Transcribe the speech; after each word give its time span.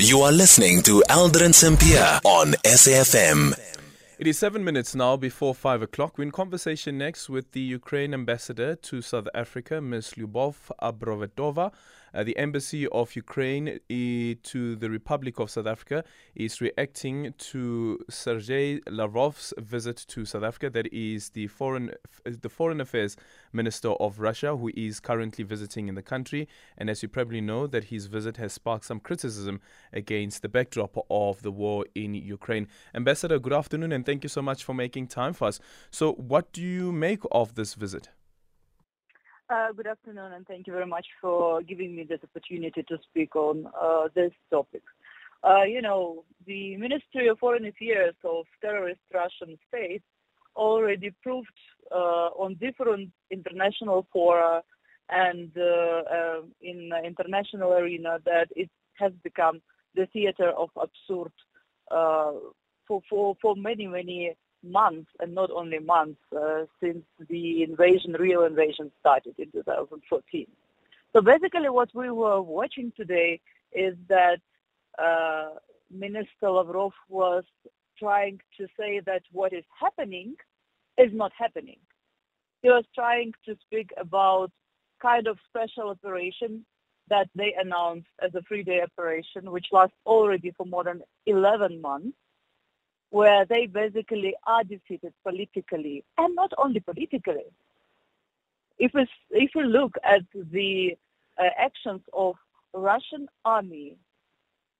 You 0.00 0.20
are 0.20 0.30
listening 0.30 0.82
to 0.82 1.02
Aldrin 1.10 1.52
Sampear 1.52 2.20
on 2.22 2.52
SAFM. 2.62 3.58
It 4.16 4.28
is 4.28 4.38
seven 4.38 4.62
minutes 4.62 4.94
now 4.94 5.16
before 5.16 5.56
five 5.56 5.82
o'clock. 5.82 6.16
We're 6.16 6.22
in 6.22 6.30
conversation 6.30 6.98
next 6.98 7.28
with 7.28 7.50
the 7.50 7.60
Ukraine 7.60 8.14
ambassador 8.14 8.76
to 8.76 9.02
South 9.02 9.26
Africa, 9.34 9.80
Ms. 9.80 10.14
Lyubov 10.16 10.54
Abravitova. 10.80 11.72
Uh, 12.14 12.24
the 12.24 12.36
embassy 12.36 12.86
of 12.88 13.14
Ukraine 13.16 13.68
uh, 13.68 14.34
to 14.42 14.76
the 14.76 14.90
Republic 14.90 15.38
of 15.38 15.50
South 15.50 15.66
Africa 15.66 16.04
is 16.34 16.60
reacting 16.60 17.34
to 17.38 17.98
Sergei 18.08 18.80
Lavrov's 18.80 19.52
visit 19.58 20.04
to 20.08 20.24
South 20.24 20.42
Africa. 20.42 20.70
That 20.70 20.92
is 20.92 21.30
the 21.30 21.46
foreign 21.46 21.92
the 22.24 22.48
foreign 22.48 22.80
affairs 22.80 23.16
minister 23.52 23.90
of 23.90 24.20
Russia, 24.20 24.56
who 24.56 24.70
is 24.74 25.00
currently 25.00 25.44
visiting 25.44 25.88
in 25.88 25.94
the 25.94 26.02
country. 26.02 26.48
And 26.76 26.90
as 26.90 27.02
you 27.02 27.08
probably 27.08 27.40
know, 27.40 27.66
that 27.66 27.84
his 27.84 28.06
visit 28.06 28.36
has 28.36 28.52
sparked 28.52 28.84
some 28.84 29.00
criticism 29.00 29.60
against 29.92 30.42
the 30.42 30.48
backdrop 30.48 30.96
of 31.10 31.42
the 31.42 31.52
war 31.52 31.86
in 31.94 32.14
Ukraine. 32.14 32.68
Ambassador, 32.94 33.38
good 33.38 33.52
afternoon, 33.52 33.92
and 33.92 34.04
thank 34.04 34.22
you 34.22 34.28
so 34.28 34.42
much 34.42 34.64
for 34.64 34.74
making 34.74 35.08
time 35.08 35.32
for 35.32 35.48
us. 35.48 35.60
So, 35.90 36.12
what 36.12 36.52
do 36.52 36.62
you 36.62 36.92
make 36.92 37.22
of 37.30 37.54
this 37.54 37.74
visit? 37.74 38.08
Uh, 39.50 39.72
good 39.72 39.86
afternoon, 39.86 40.32
and 40.34 40.46
thank 40.46 40.66
you 40.66 40.74
very 40.74 40.84
much 40.84 41.06
for 41.22 41.62
giving 41.62 41.96
me 41.96 42.04
this 42.04 42.20
opportunity 42.22 42.82
to 42.82 42.98
speak 43.08 43.34
on 43.34 43.66
uh, 43.80 44.06
this 44.14 44.32
topic. 44.50 44.82
Uh, 45.42 45.62
you 45.62 45.80
know, 45.80 46.22
the 46.46 46.76
Ministry 46.76 47.28
of 47.28 47.38
Foreign 47.38 47.64
Affairs 47.64 48.14
of 48.24 48.44
terrorist 48.60 49.00
Russian 49.14 49.56
state 49.66 50.02
already 50.54 51.14
proved 51.22 51.48
uh, 51.90 52.28
on 52.36 52.56
different 52.60 53.08
international 53.30 54.06
fora 54.12 54.62
and 55.08 55.50
uh, 55.56 55.62
uh, 55.62 56.40
in 56.60 56.90
the 56.90 57.02
international 57.02 57.72
arena 57.72 58.18
that 58.26 58.48
it 58.54 58.68
has 58.98 59.12
become 59.24 59.62
the 59.94 60.04
theater 60.12 60.50
of 60.50 60.68
absurd 60.76 61.32
for, 61.88 63.00
for, 63.08 63.34
for 63.40 63.56
many, 63.56 63.86
many 63.86 64.36
months, 64.62 65.10
and 65.20 65.34
not 65.34 65.50
only 65.50 65.78
months, 65.78 66.20
uh, 66.36 66.64
since 66.82 67.04
the 67.28 67.62
invasion, 67.62 68.12
real 68.18 68.44
invasion 68.44 68.90
started 69.00 69.34
in 69.38 69.50
2014. 69.52 70.46
So 71.12 71.20
basically 71.22 71.68
what 71.68 71.88
we 71.94 72.10
were 72.10 72.40
watching 72.40 72.92
today 72.96 73.40
is 73.72 73.94
that 74.08 74.40
uh, 74.98 75.58
Minister 75.90 76.50
Lavrov 76.50 76.92
was 77.08 77.44
trying 77.98 78.40
to 78.58 78.66
say 78.78 79.00
that 79.06 79.22
what 79.32 79.52
is 79.52 79.64
happening 79.80 80.34
is 80.98 81.10
not 81.12 81.32
happening. 81.36 81.78
He 82.62 82.68
was 82.68 82.84
trying 82.94 83.32
to 83.46 83.56
speak 83.66 83.90
about 83.96 84.50
kind 85.00 85.26
of 85.26 85.38
special 85.48 85.90
operation 85.90 86.64
that 87.08 87.28
they 87.34 87.54
announced 87.58 88.08
as 88.22 88.34
a 88.34 88.42
three-day 88.42 88.82
operation, 88.82 89.50
which 89.50 89.66
lasts 89.72 89.96
already 90.04 90.52
for 90.56 90.66
more 90.66 90.84
than 90.84 91.00
11 91.26 91.80
months 91.80 92.16
where 93.10 93.44
they 93.46 93.66
basically 93.66 94.34
are 94.46 94.64
defeated 94.64 95.12
politically, 95.24 96.04
and 96.18 96.34
not 96.34 96.52
only 96.58 96.80
politically. 96.80 97.44
If 98.78 98.92
we, 98.94 99.06
if 99.30 99.50
we 99.54 99.64
look 99.64 99.96
at 100.04 100.22
the 100.34 100.96
uh, 101.38 101.44
actions 101.58 102.02
of 102.12 102.34
Russian 102.74 103.28
army, 103.44 103.96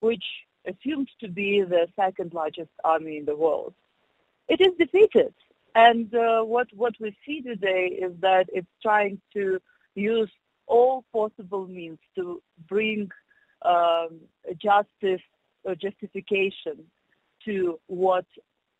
which 0.00 0.24
assumed 0.66 1.08
to 1.20 1.28
be 1.28 1.62
the 1.62 1.88
second 1.96 2.34
largest 2.34 2.70
army 2.84 3.16
in 3.18 3.24
the 3.24 3.36
world, 3.36 3.74
it 4.48 4.60
is 4.60 4.72
defeated. 4.78 5.34
And 5.74 6.14
uh, 6.14 6.42
what, 6.42 6.68
what 6.74 6.94
we 7.00 7.16
see 7.26 7.40
today 7.40 7.98
is 8.00 8.12
that 8.20 8.46
it's 8.52 8.66
trying 8.82 9.20
to 9.34 9.60
use 9.94 10.30
all 10.66 11.04
possible 11.12 11.66
means 11.66 11.98
to 12.14 12.42
bring 12.68 13.10
um, 13.64 14.20
justice 14.60 15.22
or 15.64 15.74
justification 15.74 16.84
to 17.44 17.78
what 17.86 18.26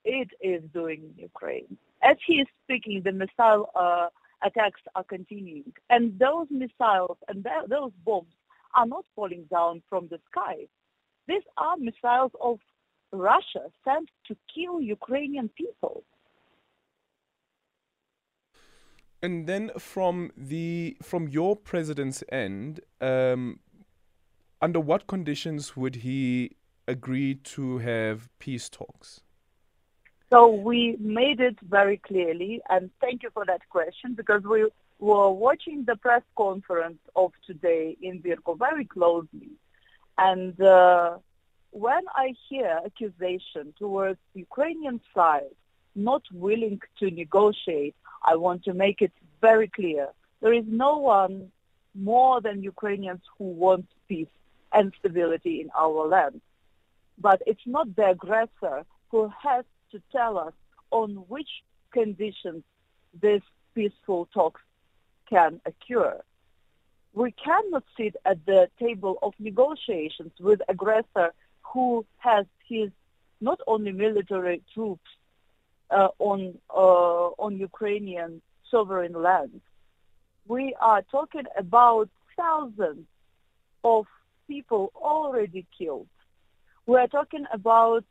it 0.04 0.28
is 0.40 0.62
doing 0.72 1.02
in 1.02 1.22
Ukraine. 1.22 1.76
As 2.02 2.16
he 2.26 2.34
is 2.34 2.46
speaking, 2.64 3.02
the 3.02 3.12
missile 3.12 3.70
uh, 3.74 4.08
attacks 4.42 4.80
are 4.94 5.04
continuing, 5.04 5.72
and 5.91 6.19
those 6.19 6.46
missiles 6.50 7.18
and 7.28 7.44
th- 7.44 7.68
those 7.68 7.92
bombs 8.04 8.34
are 8.74 8.86
not 8.86 9.04
falling 9.16 9.44
down 9.50 9.82
from 9.88 10.08
the 10.08 10.20
sky. 10.30 10.56
These 11.26 11.42
are 11.56 11.76
missiles 11.76 12.32
of 12.41 12.58
Russia 13.12 13.64
sent 13.84 14.08
to 14.26 14.36
kill 14.54 14.80
Ukrainian 14.80 15.48
people. 15.48 16.04
And 19.20 19.47
then 19.48 19.70
from 19.78 20.30
the 20.36 20.97
from 21.02 21.28
your 21.28 21.56
president's 21.56 22.22
end, 22.30 22.80
um, 23.00 23.58
under 24.62 24.78
what 24.78 25.08
conditions 25.08 25.76
would 25.76 25.97
he 25.97 26.56
agreed 26.88 27.44
to 27.44 27.78
have 27.78 28.28
peace 28.38 28.69
talks? 28.69 29.21
So 30.31 30.49
we 30.49 30.97
made 30.99 31.41
it 31.41 31.59
very 31.60 31.99
clearly, 31.99 32.60
and 32.69 32.91
thank 33.00 33.22
you 33.22 33.31
for 33.32 33.44
that 33.47 33.62
question 33.71 34.15
because 34.15 34.43
we 34.43 34.69
were 34.98 35.31
watching 35.31 35.84
the 35.84 35.97
press 35.97 36.22
conference 36.37 36.98
of 37.15 37.32
today 37.47 37.97
in 38.03 38.21
Virgo 38.21 38.54
very 38.54 38.84
closely. 38.84 39.53
And 40.19 40.60
uh, 40.60 41.19
when 41.71 42.03
I 42.15 42.34
hear 42.48 42.81
accusation 42.84 43.75
towards 43.78 44.19
the 44.34 44.41
Ukrainian 44.41 45.00
side 45.15 45.54
not 45.94 46.22
willing 46.32 46.81
to 46.98 47.10
negotiate, 47.10 47.94
I 48.25 48.37
want 48.37 48.65
to 48.65 48.75
make 48.75 49.00
it 49.00 49.12
very 49.41 49.69
clear. 49.69 50.09
There 50.41 50.53
is 50.53 50.65
no 50.66 50.98
one 50.98 51.50
more 51.94 52.41
than 52.41 52.62
Ukrainians 52.62 53.22
who 53.37 53.44
want 53.44 53.87
peace 54.09 54.34
and 54.72 54.93
stability 54.98 55.60
in 55.62 55.71
our 55.77 56.06
land. 56.06 56.41
But 57.20 57.42
it's 57.46 57.66
not 57.66 57.94
the 57.96 58.10
aggressor 58.10 58.84
who 59.10 59.32
has 59.42 59.64
to 59.92 60.02
tell 60.12 60.38
us 60.38 60.52
on 60.90 61.10
which 61.28 61.48
conditions 61.90 62.62
this 63.20 63.42
peaceful 63.74 64.28
talks 64.32 64.60
can 65.28 65.60
occur. 65.66 66.20
We 67.14 67.32
cannot 67.32 67.84
sit 67.96 68.16
at 68.24 68.44
the 68.46 68.70
table 68.78 69.18
of 69.22 69.34
negotiations 69.38 70.32
with 70.38 70.60
aggressor 70.68 71.32
who 71.62 72.04
has 72.18 72.46
his 72.68 72.90
not 73.40 73.60
only 73.66 73.92
military 73.92 74.62
troops 74.74 75.10
uh, 75.90 76.08
on 76.18 76.58
uh, 76.70 77.28
on 77.44 77.58
Ukrainian 77.58 78.42
sovereign 78.70 79.14
land. 79.14 79.60
We 80.46 80.74
are 80.80 81.02
talking 81.10 81.44
about 81.56 82.08
thousands 82.36 83.06
of 83.84 84.06
people 84.46 84.92
already 84.96 85.66
killed, 85.76 86.08
we 86.88 86.97
are 86.97 87.06
talking 87.06 87.44
about 87.53 88.04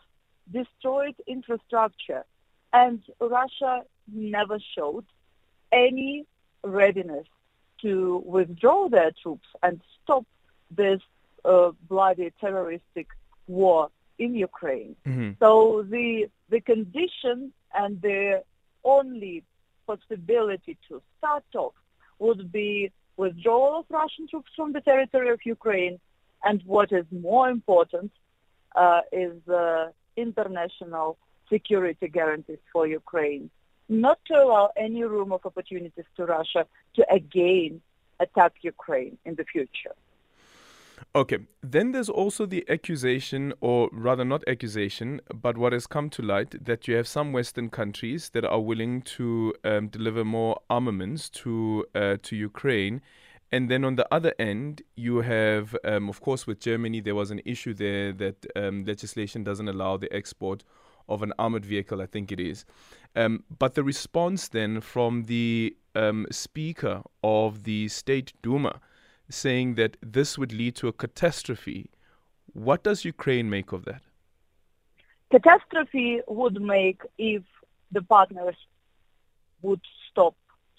destroyed 0.60 1.16
infrastructure, 1.26 2.24
and 2.72 3.02
Russia 3.20 3.82
never 4.14 4.60
showed 4.76 5.06
any 5.72 6.26
readiness 6.64 7.26
to 7.82 8.24
withdraw 8.26 8.88
their 8.88 9.12
troops 9.22 9.48
and 9.64 9.82
stop 10.04 10.26
this 10.70 11.02
uh, 11.44 11.72
bloody 11.90 12.32
terroristic 12.40 13.08
war 13.48 13.90
in 14.20 14.36
Ukraine. 14.36 14.96
Mm-hmm. 15.08 15.32
So 15.40 15.84
the 15.96 16.30
the 16.50 16.62
condition 16.62 17.52
and 17.74 18.00
the 18.02 18.44
only 18.84 19.44
possibility 19.88 20.78
to 20.88 21.02
start 21.18 21.44
talks 21.52 21.82
would 22.20 22.52
be 22.52 22.92
withdrawal 23.18 23.80
of 23.80 23.86
Russian 23.90 24.28
troops 24.28 24.52
from 24.56 24.72
the 24.72 24.82
territory 24.82 25.30
of 25.32 25.40
Ukraine, 25.46 26.00
and 26.44 26.62
what 26.66 26.92
is 26.92 27.06
more 27.12 27.50
important, 27.50 28.12
uh, 28.76 29.02
is 29.12 29.48
uh, 29.48 29.90
international 30.16 31.18
security 31.50 32.08
guarantees 32.08 32.60
for 32.72 32.88
Ukraine, 32.88 33.50
not 33.90 34.20
to 34.26 34.34
allow 34.34 34.72
any 34.78 35.04
room 35.04 35.32
of 35.32 35.46
opportunities 35.46 36.06
to 36.18 36.26
Russia 36.26 36.66
to 36.96 37.06
again 37.12 37.82
attack 38.20 38.54
Ukraine 38.62 39.18
in 39.26 39.36
the 39.36 39.46
future. 39.46 39.96
Okay, 41.16 41.38
then 41.62 41.92
there's 41.92 42.10
also 42.10 42.46
the 42.46 42.66
accusation, 42.70 43.54
or 43.62 43.90
rather 43.92 44.26
not 44.26 44.44
accusation, 44.48 45.22
but 45.34 45.58
what 45.58 45.72
has 45.74 45.86
come 45.86 46.10
to 46.12 46.22
light 46.22 46.66
that 46.66 46.88
you 46.88 46.96
have 46.96 47.08
some 47.08 47.34
Western 47.34 47.70
countries 47.70 48.30
that 48.30 48.44
are 48.44 48.60
willing 48.60 49.04
to 49.04 49.54
um, 49.64 49.88
deliver 49.88 50.26
more 50.26 50.60
armaments 50.70 51.30
to 51.30 51.86
uh, 51.94 52.18
to 52.24 52.36
Ukraine, 52.36 53.02
and 53.52 53.70
then 53.70 53.86
on 53.86 53.96
the 53.96 54.08
other 54.14 54.34
end, 54.38 54.82
you 54.96 55.22
have, 55.22 55.76
um, 55.86 56.10
of 56.10 56.20
course, 56.22 56.46
with 56.46 56.60
Germany, 56.60 57.00
there 57.00 57.16
was 57.16 57.32
an 57.32 57.42
issue 57.46 57.74
there 57.74 58.12
that 58.14 58.46
um, 58.56 58.84
legislation 58.84 59.44
doesn't 59.44 59.68
allow 59.68 59.98
the 59.98 60.12
export 60.14 60.64
of 61.08 61.24
an 61.24 61.32
armored 61.40 61.66
vehicle, 61.66 62.02
I 62.02 62.06
think 62.06 62.32
it 62.32 62.40
is. 62.40 62.66
Um, 63.16 63.44
but 63.58 63.76
the 63.76 63.84
response 63.84 64.50
then 64.50 64.82
from 64.82 65.24
the 65.24 65.76
um, 65.96 66.28
Speaker 66.30 67.02
of 67.24 67.64
the 67.64 67.88
State 67.88 68.34
Duma 68.42 68.82
saying 69.30 69.76
that 69.76 69.98
this 70.02 70.38
would 70.38 70.52
lead 70.52 70.76
to 70.76 70.88
a 70.88 70.94
catastrophe. 70.94 71.90
What 72.54 72.84
does 72.84 73.06
Ukraine 73.06 73.50
make 73.50 73.72
of 73.72 73.86
that? 73.86 74.02
Catastrophe 75.32 76.22
would 76.28 76.62
make 76.62 77.02
if 77.18 77.44
the 77.92 78.02
partners 78.02 78.56
would 79.62 79.82
stop 80.10 80.36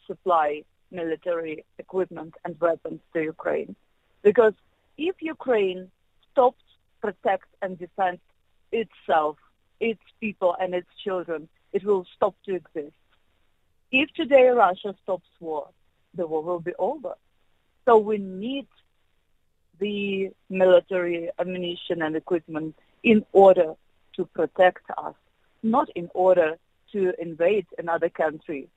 supply 0.07 0.65
military 0.91 1.65
equipment 1.79 2.35
and 2.45 2.59
weapons 2.61 3.01
to 3.13 3.23
Ukraine. 3.23 3.77
Because 4.23 4.55
if 4.97 5.17
Ukraine 5.21 5.91
stops 6.33 6.63
protect 7.01 7.47
and 7.63 7.79
defend 7.79 8.19
itself, 8.73 9.37
its 9.81 10.03
people, 10.21 10.57
and 10.61 10.75
its 10.75 10.89
children, 11.05 11.49
it 11.73 11.85
will 11.85 12.05
stop 12.17 12.35
to 12.47 12.55
exist. 12.55 12.95
If 13.91 14.13
today 14.15 14.49
Russia 14.49 14.95
stops 15.03 15.29
war, 15.41 15.69
the 16.15 16.27
war 16.27 16.43
will 16.43 16.61
be 16.61 16.75
over. 16.79 17.15
So 17.85 17.97
we 17.99 18.19
need 18.19 18.67
the 19.79 20.31
military 20.51 21.31
ammunition 21.39 22.03
and 22.03 22.17
equipment 22.17 22.75
in 23.03 23.25
order 23.33 23.75
to 24.17 24.25
protect 24.27 24.85
us, 24.99 25.15
not 25.63 25.89
in 25.91 26.11
order 26.13 26.59
to 26.93 27.15
invade 27.21 27.67
another 27.79 28.09
country. 28.09 28.69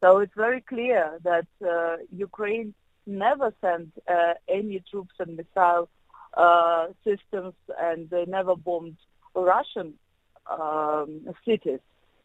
So 0.00 0.18
it's 0.18 0.34
very 0.34 0.60
clear 0.60 1.18
that 1.22 1.46
uh, 1.66 1.96
Ukraine 2.12 2.74
never 3.06 3.52
sent 3.60 3.92
uh, 4.08 4.34
any 4.48 4.82
troops 4.90 5.14
and 5.18 5.36
missile 5.36 5.88
uh, 6.36 6.88
systems 7.04 7.54
and 7.80 8.10
they 8.10 8.24
never 8.26 8.56
bombed 8.56 8.96
Russian 9.34 9.94
um, 10.50 11.20
cities. 11.44 11.80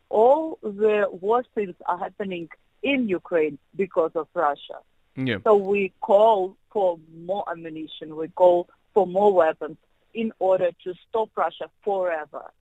All 0.10 0.58
the 0.64 1.08
war 1.12 1.44
things 1.56 1.76
are 1.86 1.98
happening 1.98 2.50
in 2.82 3.08
Ukraine 3.08 3.60
because 3.76 4.12
of 4.16 4.28
Russia. 4.34 4.80
Yeah. 5.16 5.38
So 5.44 5.56
we 5.56 5.94
call 6.02 6.56
for 6.72 7.00
more 7.16 7.44
ammunition, 7.50 8.16
we 8.16 8.30
call 8.30 8.70
for 8.94 9.06
more 9.06 9.34
weapons 9.34 9.78
in 10.14 10.32
order 10.40 10.72
to 10.84 10.94
stop 11.08 11.30
Russia 11.36 11.70
forever 11.84 12.52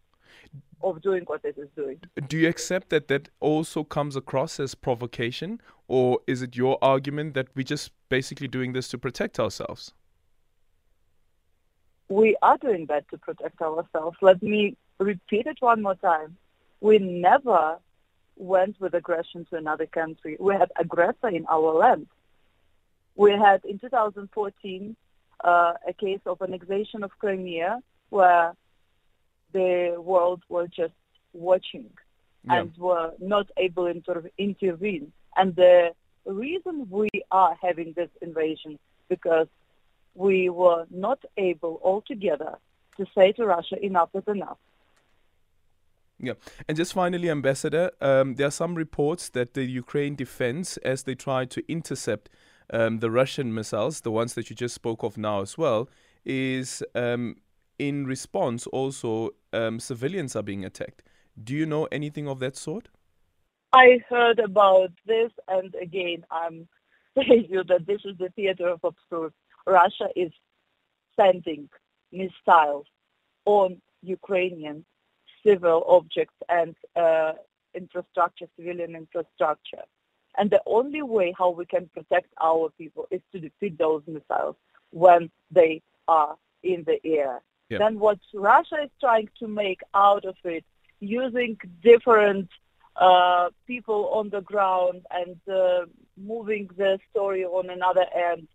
of 0.82 1.02
doing 1.02 1.24
what 1.26 1.44
it 1.44 1.56
is 1.58 1.68
doing. 1.76 2.00
Do 2.28 2.38
you 2.38 2.48
accept 2.48 2.90
that 2.90 3.08
that 3.08 3.28
also 3.40 3.84
comes 3.84 4.16
across 4.16 4.60
as 4.60 4.74
provocation, 4.74 5.60
or 5.88 6.20
is 6.26 6.42
it 6.42 6.56
your 6.56 6.78
argument 6.82 7.34
that 7.34 7.48
we're 7.54 7.62
just 7.62 7.92
basically 8.08 8.48
doing 8.48 8.72
this 8.72 8.88
to 8.88 8.98
protect 8.98 9.40
ourselves? 9.40 9.92
We 12.08 12.36
are 12.42 12.56
doing 12.58 12.86
that 12.86 13.08
to 13.10 13.18
protect 13.18 13.60
ourselves. 13.60 14.16
Let 14.22 14.42
me 14.42 14.76
repeat 14.98 15.46
it 15.46 15.58
one 15.60 15.82
more 15.82 15.96
time. 15.96 16.36
We 16.80 16.98
never 16.98 17.78
went 18.36 18.80
with 18.80 18.94
aggression 18.94 19.46
to 19.50 19.56
another 19.56 19.86
country. 19.86 20.36
We 20.38 20.54
had 20.54 20.70
aggressor 20.78 21.28
in 21.28 21.44
our 21.46 21.74
land. 21.74 22.06
We 23.16 23.32
had 23.32 23.64
in 23.64 23.78
2014 23.78 24.96
uh, 25.44 25.72
a 25.86 25.92
case 25.92 26.20
of 26.24 26.40
annexation 26.40 27.02
of 27.02 27.10
Crimea 27.18 27.80
where 28.10 28.54
the 29.52 29.96
world 29.98 30.42
was 30.48 30.68
just 30.70 30.94
watching 31.32 31.90
Yeah. 32.44 32.60
and 32.60 32.76
were 32.76 33.12
not 33.18 33.50
able 33.56 33.92
to 33.92 34.02
sort 34.04 34.16
of 34.16 34.26
intervene. 34.38 35.12
And 35.36 35.54
the 35.54 35.94
reason 36.24 36.88
we 36.90 37.08
are 37.30 37.56
having 37.60 37.92
this 37.94 38.10
invasion 38.20 38.78
because 39.08 39.48
we 40.14 40.48
were 40.50 40.86
not 40.90 41.20
able 41.36 41.80
altogether 41.82 42.58
to 42.96 43.06
say 43.14 43.32
to 43.32 43.46
Russia, 43.46 43.76
enough 43.84 44.10
is 44.14 44.24
enough. 44.26 44.58
Yeah. 46.20 46.34
And 46.66 46.76
just 46.76 46.92
finally, 46.92 47.30
Ambassador, 47.30 47.92
um, 48.00 48.34
there 48.34 48.48
are 48.48 48.50
some 48.50 48.74
reports 48.74 49.28
that 49.30 49.54
the 49.54 49.64
Ukraine 49.64 50.16
defense, 50.16 50.76
as 50.78 51.04
they 51.04 51.14
try 51.14 51.44
to 51.44 51.62
intercept 51.70 52.28
um, 52.72 52.98
the 52.98 53.10
Russian 53.10 53.54
missiles, 53.54 54.00
the 54.00 54.10
ones 54.10 54.34
that 54.34 54.50
you 54.50 54.56
just 54.56 54.74
spoke 54.74 55.04
of 55.04 55.16
now 55.16 55.42
as 55.42 55.56
well, 55.56 55.88
is 56.24 56.82
um, 56.94 57.36
in 57.78 58.06
response 58.06 58.66
also 58.68 59.30
um, 59.52 59.80
civilians 59.80 60.34
are 60.36 60.42
being 60.42 60.64
attacked. 60.64 61.02
Do 61.42 61.54
you 61.54 61.66
know 61.66 61.86
anything 61.92 62.28
of 62.28 62.40
that 62.40 62.56
sort? 62.56 62.88
I 63.72 64.00
heard 64.08 64.38
about 64.38 64.90
this, 65.06 65.30
and 65.46 65.74
again, 65.80 66.24
I'm 66.30 66.68
telling 67.14 67.46
you 67.48 67.64
that 67.64 67.86
this 67.86 68.00
is 68.04 68.16
the 68.18 68.30
theater 68.30 68.68
of 68.68 68.80
absurd. 68.82 69.32
Russia 69.66 70.08
is 70.16 70.32
sending 71.16 71.68
missiles 72.10 72.86
on 73.44 73.80
Ukrainian 74.02 74.84
civil 75.44 75.84
objects 75.86 76.36
and 76.48 76.74
uh, 76.96 77.32
infrastructure, 77.74 78.46
civilian 78.56 78.94
infrastructure. 78.96 79.84
And 80.36 80.50
the 80.50 80.62
only 80.66 81.02
way 81.02 81.34
how 81.36 81.50
we 81.50 81.66
can 81.66 81.88
protect 81.92 82.32
our 82.40 82.70
people 82.78 83.06
is 83.10 83.20
to 83.32 83.40
defeat 83.40 83.78
those 83.78 84.02
missiles 84.06 84.56
when 84.90 85.30
they 85.50 85.82
are 86.06 86.36
in 86.62 86.84
the 86.84 86.98
air. 87.04 87.42
Yeah. 87.68 87.78
Then 87.78 87.98
what 87.98 88.18
Russia 88.32 88.76
is 88.84 88.90
trying 89.00 89.28
to 89.40 89.48
make 89.48 89.80
out 89.94 90.24
of 90.24 90.36
it, 90.44 90.64
using 91.00 91.58
different 91.82 92.48
uh, 92.96 93.50
people 93.66 94.10
on 94.12 94.30
the 94.30 94.40
ground 94.40 95.02
and 95.10 95.36
uh, 95.48 95.86
moving 96.16 96.68
the 96.76 96.98
story 97.10 97.44
on 97.44 97.70
another 97.70 98.06
end, 98.14 98.48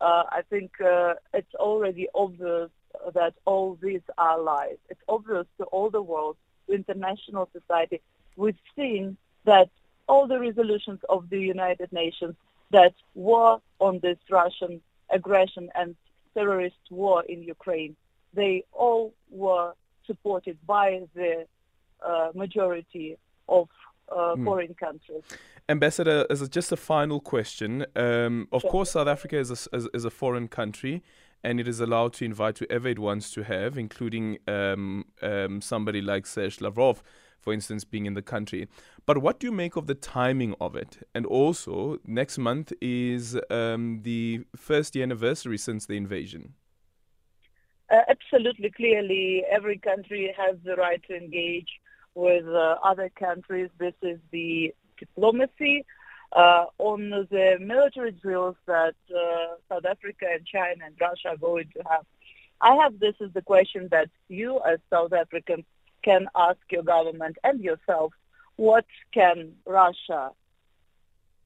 uh, 0.00 0.24
I 0.30 0.42
think 0.48 0.80
uh, 0.80 1.14
it's 1.34 1.54
already 1.56 2.08
obvious 2.14 2.70
that 3.14 3.34
all 3.44 3.78
these 3.82 4.00
are 4.16 4.40
lies. 4.40 4.78
It's 4.88 5.02
obvious 5.08 5.46
to 5.58 5.64
all 5.64 5.90
the 5.90 6.02
world, 6.02 6.36
to 6.66 6.74
international 6.74 7.48
society. 7.52 8.00
We've 8.36 8.58
seen 8.76 9.16
that 9.44 9.68
all 10.08 10.26
the 10.26 10.40
resolutions 10.40 11.00
of 11.08 11.28
the 11.28 11.38
United 11.38 11.92
Nations 11.92 12.34
that 12.70 12.94
war 13.14 13.60
on 13.80 13.98
this 14.00 14.18
Russian 14.30 14.80
aggression 15.10 15.70
and 15.74 15.96
terrorist 16.34 16.76
war 16.90 17.24
in 17.28 17.42
Ukraine, 17.42 17.96
they 18.34 18.64
all 18.72 19.12
were 19.30 19.72
supported 20.06 20.58
by 20.66 21.02
the 21.14 21.46
uh, 22.06 22.30
majority 22.34 23.16
of 23.48 23.68
uh, 24.10 24.34
Hmm. 24.34 24.44
foreign 24.44 24.74
countries. 24.74 25.22
Ambassador, 25.68 26.26
as 26.30 26.42
a, 26.42 26.48
just 26.48 26.72
a 26.72 26.76
final 26.76 27.20
question, 27.20 27.86
um, 27.94 28.48
of 28.50 28.62
Sure. 28.62 28.70
course, 28.70 28.90
South 28.92 29.06
Africa 29.06 29.36
is 29.38 29.68
a, 29.72 29.88
is 29.94 30.04
a 30.04 30.10
foreign 30.10 30.48
country, 30.48 31.02
and 31.44 31.60
it 31.60 31.68
is 31.68 31.78
allowed 31.80 32.12
to 32.14 32.24
invite 32.24 32.58
whoever 32.58 32.88
it 32.88 32.98
wants 32.98 33.30
to 33.32 33.44
have, 33.44 33.78
including 33.78 34.38
um, 34.48 35.04
um, 35.22 35.60
somebody 35.60 36.00
like 36.00 36.26
Serge 36.26 36.60
Lavrov, 36.60 37.02
for 37.38 37.52
instance, 37.52 37.84
being 37.84 38.04
in 38.06 38.14
the 38.14 38.22
country. 38.22 38.66
But 39.06 39.18
what 39.18 39.38
do 39.38 39.46
you 39.46 39.52
make 39.52 39.76
of 39.76 39.86
the 39.86 39.94
timing 39.94 40.54
of 40.60 40.74
it? 40.74 41.06
And 41.14 41.24
also, 41.24 41.98
next 42.04 42.36
month 42.36 42.72
is 42.80 43.38
um, 43.48 44.00
the 44.02 44.44
first 44.56 44.96
year 44.96 45.04
anniversary 45.04 45.56
since 45.56 45.86
the 45.86 45.96
invasion. 45.96 46.54
Uh, 47.90 48.02
absolutely, 48.08 48.70
clearly, 48.70 49.44
every 49.50 49.76
country 49.78 50.32
has 50.36 50.56
the 50.64 50.76
right 50.76 51.02
to 51.08 51.16
engage 51.16 51.68
with 52.14 52.46
uh, 52.46 52.76
other 52.84 53.10
countries. 53.18 53.68
This 53.78 53.94
is 54.02 54.18
the 54.30 54.72
diplomacy. 54.98 55.84
Uh, 56.32 56.66
on 56.78 57.10
the 57.10 57.56
military 57.60 58.12
drills 58.12 58.54
that 58.66 58.94
uh, 59.10 59.56
South 59.68 59.84
Africa 59.84 60.26
and 60.32 60.46
China 60.46 60.84
and 60.86 60.94
Russia 61.00 61.30
are 61.30 61.36
going 61.36 61.68
to 61.76 61.82
have, 61.90 62.06
I 62.60 62.76
have 62.76 63.00
this 63.00 63.16
is 63.18 63.32
the 63.32 63.42
question 63.42 63.88
that 63.90 64.10
you 64.28 64.60
as 64.64 64.78
South 64.90 65.12
Africans 65.12 65.64
can 66.02 66.28
ask 66.36 66.58
your 66.70 66.84
government 66.84 67.38
and 67.42 67.60
yourself, 67.60 68.12
what 68.54 68.86
can 69.12 69.54
Russia 69.66 70.30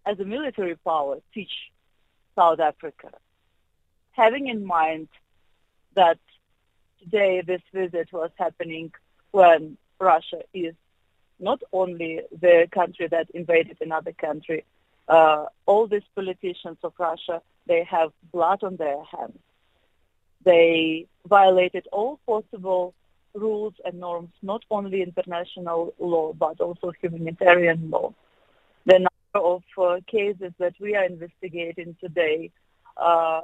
as 0.04 0.21
a 0.21 0.25
military 0.25 0.76
power 0.76 1.16
teach 1.33 1.52
South 2.37 2.61
Africa? 2.61 3.11
Having 4.12 4.49
in 4.49 4.66
mind 4.66 5.09
that 5.95 6.19
today 7.04 7.42
this 7.46 7.62
visit 7.73 8.08
was 8.12 8.30
happening 8.37 8.92
when 9.30 9.76
Russia 10.00 10.40
is 10.52 10.75
not 11.40 11.62
only 11.73 12.20
the 12.40 12.66
country 12.73 13.08
that 13.08 13.28
invaded 13.30 13.78
another 13.80 14.12
country, 14.12 14.64
uh, 15.08 15.46
all 15.66 15.87
these 15.87 16.08
politicians 16.14 16.78
of 16.82 16.92
Russia, 16.99 17.42
they 17.66 17.84
have 17.84 18.12
blood 18.32 18.62
on 18.62 18.76
their 18.76 19.02
hands. 19.04 19.38
They 20.44 21.06
violated 21.26 21.87
all 21.92 22.20
possible 22.26 22.94
rules 23.34 23.75
and 23.84 23.99
norms, 24.00 24.30
not 24.42 24.62
only 24.70 25.02
international 25.02 25.94
law, 25.99 26.32
but 26.32 26.61
also 26.61 26.92
humanitarian 27.00 27.90
law. 27.90 28.14
The 28.87 29.06
number 29.08 29.46
of 29.46 29.62
uh, 29.76 30.00
cases 30.06 30.52
that 30.58 30.75
we 30.78 30.94
are 30.94 31.04
investigating 31.04 31.96
today, 32.00 32.50
uh, 32.96 33.40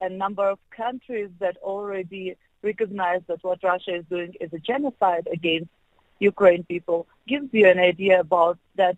a 0.00 0.08
number 0.08 0.48
of 0.48 0.58
countries 0.70 1.30
that 1.38 1.56
already 1.58 2.36
recognize 2.62 3.22
that 3.28 3.42
what 3.42 3.62
Russia 3.62 3.96
is 3.96 4.04
doing 4.10 4.34
is 4.40 4.52
a 4.52 4.58
genocide 4.58 5.28
against 5.32 5.70
Ukraine 6.18 6.64
people, 6.64 7.06
gives 7.26 7.48
you 7.52 7.68
an 7.68 7.78
idea 7.78 8.20
about 8.20 8.58
that 8.76 8.96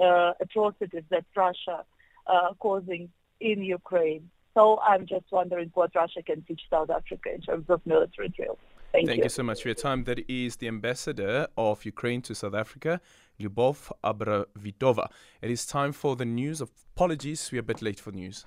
uh, 0.00 0.32
atrocities 0.40 1.04
that 1.10 1.24
Russia 1.34 1.84
uh, 2.26 2.54
causing 2.58 3.08
in 3.40 3.62
Ukraine. 3.62 4.30
So 4.54 4.78
I'm 4.80 5.06
just 5.06 5.24
wondering 5.30 5.70
what 5.74 5.94
Russia 5.94 6.22
can 6.22 6.42
teach 6.42 6.62
South 6.68 6.90
Africa 6.90 7.34
in 7.34 7.40
terms 7.40 7.66
of 7.70 7.80
military 7.86 8.28
drills. 8.28 8.58
Thank, 8.92 9.06
Thank 9.06 9.18
you. 9.18 9.24
you 9.24 9.30
so 9.30 9.42
much 9.42 9.62
for 9.62 9.68
your 9.68 9.74
time. 9.74 10.04
That 10.04 10.28
is 10.28 10.56
the 10.56 10.68
ambassador 10.68 11.48
of 11.56 11.86
Ukraine 11.86 12.20
to 12.22 12.34
South 12.34 12.54
Africa, 12.54 13.00
Lyubov 13.40 13.90
Abravitova. 14.04 15.08
It 15.40 15.50
is 15.50 15.64
time 15.64 15.92
for 15.92 16.14
the 16.14 16.26
news. 16.26 16.60
Apologies, 16.60 17.50
we're 17.50 17.60
a 17.60 17.62
bit 17.62 17.80
late 17.80 17.98
for 17.98 18.12
news. 18.12 18.44